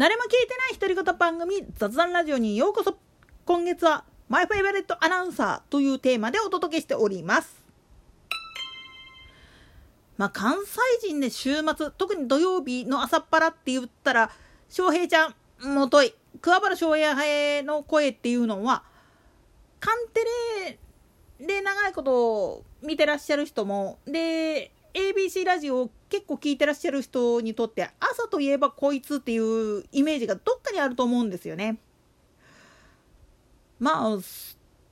[0.00, 2.96] 誰も聞いてない独り言番組雑談ラジオにようこそ。
[3.44, 7.62] 今月はマイフェイバレットアナウンサーというテーマでお届けしております。
[10.16, 14.30] まあ関西人で週末特に土曜日の朝っぱらって言ったら
[14.70, 15.34] 翔平ちゃん
[15.74, 16.14] もとい。
[16.40, 18.82] 桑原翔平の声っていうのは
[19.80, 20.24] カンテ
[21.38, 31.78] レで長いこと見てらっしゃる人もで ABC ラジオを結構聞いてらっしゃる人にとって朝といえばこいつっていうイメージがどっかにあると思うんですよね。
[33.78, 34.18] まあ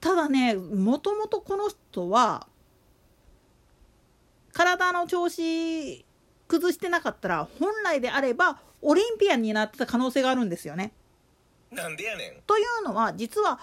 [0.00, 2.46] ただねもともとこの人は
[4.52, 6.04] 体の調子
[6.48, 10.92] 崩してなかったら本来であればオリンピアンになってた可能性があるんですよね。
[11.70, 13.60] なんでやねんというのは実は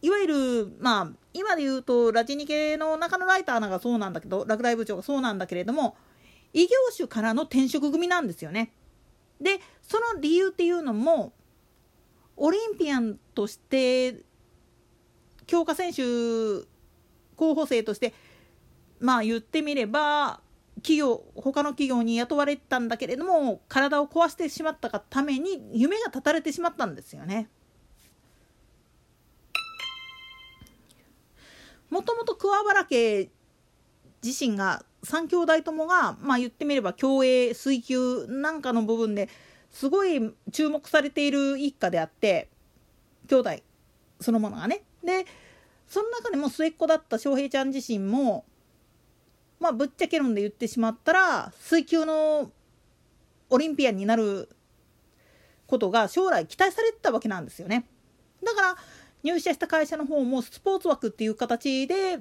[0.00, 5.96] いわゆるまあ今で言うとラジニ系の中野ライターなんかそうなんだけど落第部長がそうなんだけれども
[6.54, 8.72] 異業種からの転職組なんですよね。
[9.40, 11.34] でその理由っていうのも
[12.36, 14.22] オリンピアンとして
[15.46, 16.02] 強化選手
[17.36, 18.14] 候補生として
[19.00, 20.40] まあ言ってみれば
[20.76, 27.48] 企業他の企業に雇われたんだけれども体を壊してしまったがために夢が絶たれてしまったんですよね。
[31.90, 33.30] もともと桑原家
[34.22, 39.28] 自身が3兄弟ともが、まあ、言ってみれば競泳水球なんかの部分で
[39.70, 42.48] すごい注目されている一家であって
[43.28, 43.50] 兄弟
[44.20, 44.82] そのものがね。
[45.02, 45.26] で
[45.86, 48.44] その中でも末っ子だった翔平ちゃん自身も
[49.60, 52.50] まあぶっちゃけ論で言ってしまったら水球の
[53.50, 54.48] オリンピアンになる
[55.66, 57.86] ことが将来期待されてたわけなんですよね。
[58.42, 58.76] だから
[59.22, 62.20] 入社した会社の方もスポーツ枠っていう形で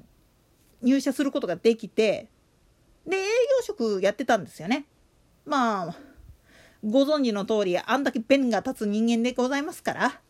[0.81, 2.29] 入社することができて
[3.07, 3.27] で営業
[3.63, 4.85] 職やってたんですよね。
[5.45, 5.95] まあ
[6.83, 10.21] ご存知の通りあんだけ弁が立つ人間でございますから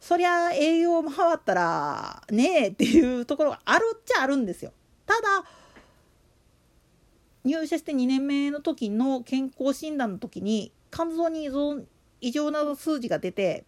[0.00, 4.72] そりゃ営業回ったらねえっていうところがあるっちゃあるんですよ。
[5.06, 5.44] ただ
[7.44, 11.48] 入社して2年目の時の健康診断の時に肝臓に
[12.20, 13.64] 異常な数字が出て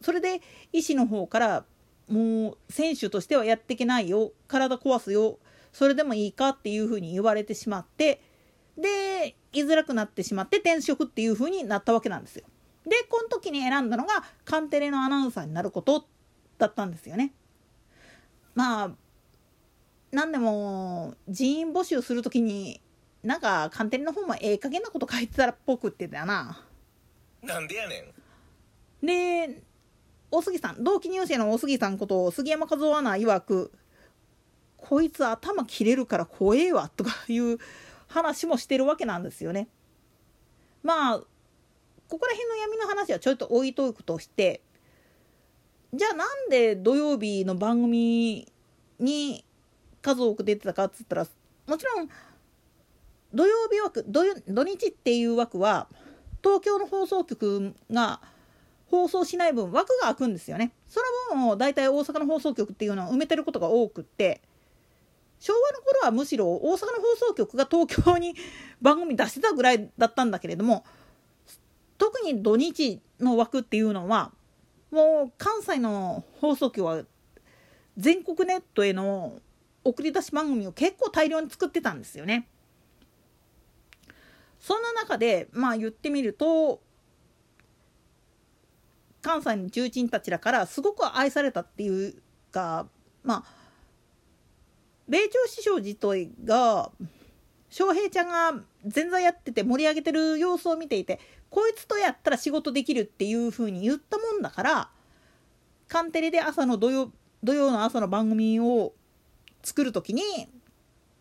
[0.00, 0.40] それで
[0.72, 1.64] 医師の方から
[2.08, 5.38] もう選手としてはやっていけないよ体壊すよ
[5.76, 8.22] それでもいいかっていうふうに言われてしまって
[8.78, 12.46] で居づらくなってしまって転職っていうふうになったわけなんですよ。
[12.86, 16.06] でこの時に選んだのがカンテレのアナウンサーになること
[16.56, 17.34] だったんですよね。
[18.54, 18.90] まあ
[20.12, 22.80] 何でも人員募集する時に
[23.22, 26.58] なんかカンテレの方もええ加減なこと書いてたらっぽくってたな。
[27.42, 28.02] なんでやね
[29.02, 29.62] んで
[30.30, 33.72] 大杉さん同期入生の大杉さんこと杉山和夫アナ曰く
[34.88, 37.58] 「こいつ頭切れるから怖えわ」とかいう
[38.06, 39.68] 話もしてるわけなんですよね。
[40.82, 41.18] まあ
[42.08, 44.62] ここら辺の闇の話はちょっと置いとくとして
[45.92, 48.52] じゃあなんで土曜日の番組
[49.00, 49.44] に
[50.02, 51.26] 数多く出てたかっつったら
[51.66, 52.08] もちろん
[53.34, 55.88] 土曜日枠土日っていう枠は
[56.44, 58.20] 東京の放送局が
[58.88, 60.72] 放送しない分枠が空くんですよね。
[60.86, 61.00] そ
[61.34, 64.42] の分を大体大阪の放送局っていうのを埋めてることが多くって
[65.38, 68.34] 昭和の頃はむしろ大阪の放送局が東京に
[68.80, 70.84] 番組出してたぐらいだったんだけれども
[71.98, 74.32] 特に土日の枠っていうのは
[74.90, 77.02] もう関西の放送局は
[77.96, 79.40] 全国ネットへの
[79.84, 82.48] 送り出し番組を結構大量に作ってたんですよね。
[84.58, 86.80] そんな中でまあ言ってみると
[89.22, 92.88] 関西の重鎮たちらからすごく愛されたっていうか
[93.22, 93.55] まあ
[95.08, 96.90] 米朝師匠自体が
[97.70, 98.62] 翔平ちゃんが
[98.94, 104.88] 前座やってて盛り上げてる様子を見ていてこいつとやったら仕事できるっていう風に言ったもんだから
[105.88, 107.12] カンテレで朝の土曜
[107.44, 108.92] 土曜の朝の番組を
[109.62, 110.22] 作る時に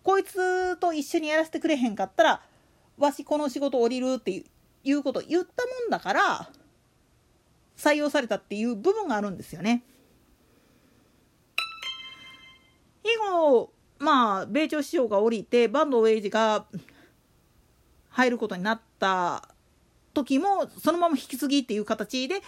[0.04, 2.42] こいつと一緒にやらせてくれへんかったら
[2.98, 4.44] わしこの仕事降りるって
[4.83, 6.50] いうこと言ったもんだから
[7.77, 9.83] 採用されたっていう部分があるんですよね。
[13.04, 13.71] 以後
[14.06, 16.66] まあ米朝師匠が降りて坂東栄治が
[18.10, 19.50] 入ることになった
[20.13, 22.42] 時もそのまま引き継ぎっていう形で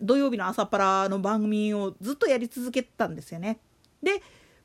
[0.00, 3.58] 土曜日の朝っぱらの番組をずっとやり続けてたんですよね。
[4.02, 4.22] で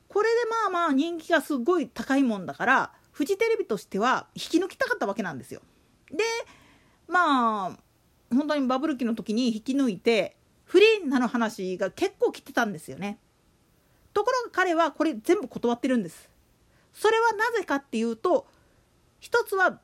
[0.10, 5.62] これでまあまあ人気がすごい高いもんだからフジテレビとしては引き抜きたかったわけなんですよ。
[6.12, 6.24] で
[7.08, 7.78] まあ
[8.30, 10.36] 本当にバブル期の時に引き抜いて
[10.66, 13.18] フリーなる話が結構来てたんですよね。
[14.18, 16.28] ところが彼はこれ全部断ってるんです。
[16.92, 18.48] それはなぜかっていうと
[19.20, 19.80] 一つは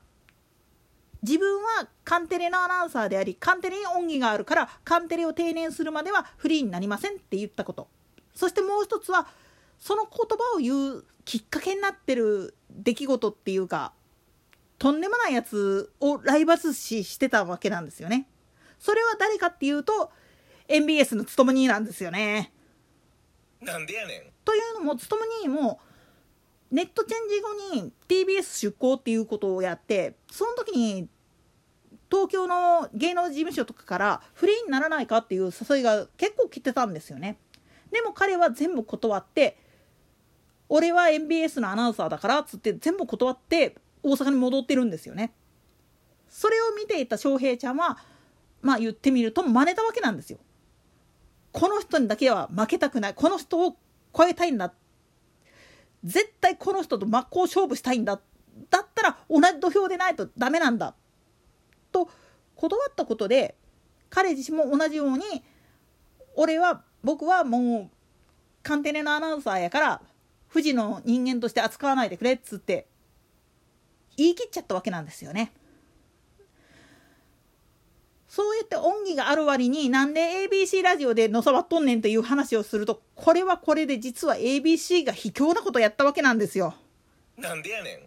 [1.22, 7.88] 自分はカンテレのアナウンサーでありカンテレに恩義があるからカンテレを定年するまではフリーになりませんって言ったこと
[8.34, 9.28] そしてもう一つは
[9.78, 13.94] その言葉を言うきっかけになってる出来事っていうか
[14.80, 18.28] とんでもないやつをライバル視してたわけなんですよね。
[18.80, 20.12] それは誰かっていうと
[20.68, 22.53] MBS のつともになんですよね。
[23.64, 25.80] なんでやねんというのもつともにも
[26.72, 31.08] ネットチェンジ後に TBS 出向っていうことをやってその時に
[32.10, 37.38] 東京の芸能事務所とかからフリーにならないかっていう誘いが結構来てたんですよね。
[37.92, 39.58] でも彼は全部断って
[40.70, 45.34] 俺は MBS のアナウンサーだからっつって全部断って大阪に戻ってるんですよね。
[46.30, 47.98] それを見ていた翔平ちゃんは
[48.62, 50.40] まあ言ってみると真似たわけなんですよ。
[51.54, 53.14] この人にだけは負けたくない。
[53.14, 53.78] この人を
[54.16, 54.74] 超えたいんだ。
[56.04, 58.20] 絶対この人と真っ向勝負したいんだ。
[58.70, 60.96] だったら同じ土俵でないとダメなんだ。
[61.92, 62.10] と
[62.56, 63.56] 断ったことで
[64.10, 65.24] 彼自身も同じように
[66.36, 67.98] 俺は僕はもう
[68.64, 70.02] カンテレのアナウンサーやから
[70.52, 72.88] 富士の人間として扱わないでくれっつって
[74.18, 75.52] 言い切っちゃったわけなんですよね。
[78.36, 86.74] そうやって恩義がある割になんで ABC ラジオでのさばっとんねんという話をするとこれはこれで実は ABC が卑怯なことやったわけなんですよ。
[87.38, 88.00] なんでやねん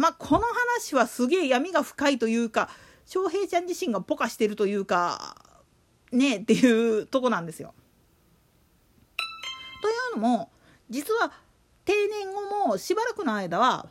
[0.00, 2.70] まあこの話はすげえ闇が深いというか
[3.04, 5.34] 翔平ちゃん自身がポカしてるというか
[6.12, 7.74] ねっていうとこなんですよ。
[9.82, 10.52] というのも
[10.88, 11.32] 実は
[11.84, 13.88] 定年後もしばらくの間は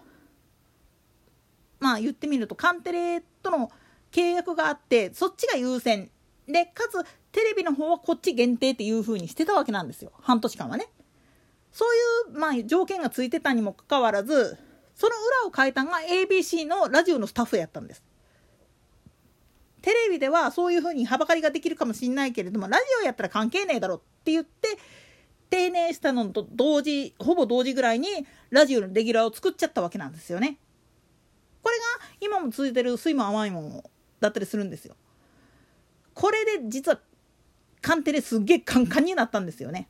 [1.82, 3.70] まあ言ってみるとカンテレとの
[4.14, 6.10] 契約があってそっちが優先
[6.48, 10.88] でかつテレビの方はこっち限定っていう風にしてたわけなんですよ半年間はね。
[11.72, 14.58] そういう、まあ、条件がついてたにもかかわらず
[14.94, 18.04] その裏を変えたのが ABC のラジオのスタッフやったんです。
[19.82, 24.78] テレビではそういう風にはばかりができるかもしんないけれどもラジオやったら関係ねえだろって言って
[25.50, 28.08] 定年したのと同時ほぼ同時ぐらいに
[28.50, 30.58] ラジオのレギュラーを作っちゃったわけなんですよね。
[31.62, 31.84] これが
[32.22, 33.84] 今も続いてる酸いも甘いもん
[34.24, 34.96] だったりするんですよ。
[36.14, 37.00] これで実は
[37.82, 39.90] カンテレすっげえカンカンになったんですよね。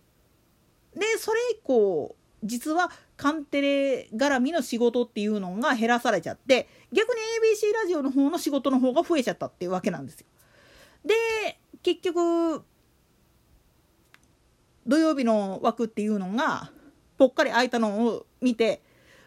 [0.96, 7.22] でそれ以降実はカンテレ絡みの仕事っていうのが減らされちゃって逆に
[7.56, 10.26] ABC ラジオの方の仕事の方が増えちゃったっていうわけなんですよ。
[11.06, 12.64] で結局
[14.88, 16.72] 土曜日の枠っていうのが
[17.18, 18.82] ぽっかり空いたのを見て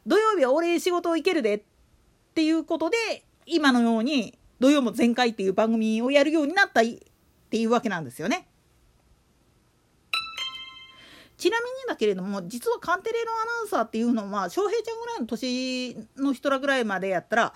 [0.06, 1.62] 土曜日は俺仕事行けるでっ
[2.34, 2.96] ていうことで
[3.46, 6.84] 今のように土曜も全開っていう番組をやるようになったっ
[7.50, 8.48] ていうわけなんですよね。
[11.36, 17.54] ちなみにだけれども実はカンテレのアナウンサーっていうのは翔平ちゃんぐらいの年の人らぐらいまでやったら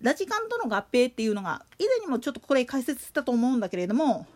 [0.00, 4.26] ラジカンとの合併っていうのが以前にもちょっとこれ解説したと思うんだけれども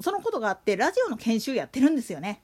[0.00, 2.42] そのことがあってラジオの研修やってるんですよね。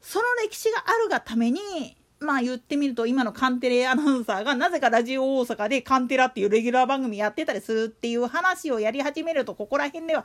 [0.00, 10.24] その歴史があるがためにまあ言ってみると今のカンテレアナウンサーがなぜかラジオ大阪でカンテラっていうレギュラー番組やってたりするっていう話をやり始めるとここら辺では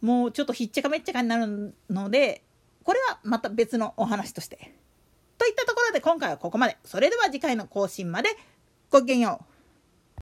[0.00, 2.42] もうちょっとひっちゃかめっちゃかになるので
[2.82, 4.74] これはまた別のお話として。
[5.38, 6.76] といったところで今回はここまで。
[6.84, 8.30] それでは次回の更新まで
[8.90, 9.51] ごきげんよう。